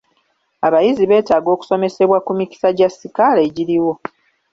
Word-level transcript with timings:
Abayizi 0.67 1.03
beetaaga 1.09 1.49
okusomesebwa 1.55 2.17
ku 2.25 2.31
mikisa 2.37 2.69
gya 2.77 2.89
sikaala 2.89 3.39
egiriwo. 3.47 3.93